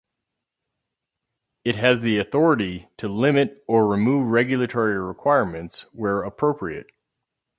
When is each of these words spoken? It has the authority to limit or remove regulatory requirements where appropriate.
It 1.63 1.75
has 1.75 2.01
the 2.01 2.17
authority 2.17 2.89
to 2.97 3.07
limit 3.07 3.63
or 3.67 3.85
remove 3.87 4.31
regulatory 4.31 4.97
requirements 4.97 5.81
where 5.93 6.23
appropriate. 6.23 6.87